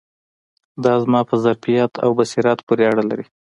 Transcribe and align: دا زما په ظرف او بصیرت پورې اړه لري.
دا 0.83 0.93
زما 1.03 1.21
په 1.29 1.35
ظرف 1.43 1.65
او 2.05 2.09
بصیرت 2.19 2.59
پورې 2.67 2.83
اړه 2.91 3.03
لري. 3.09 3.25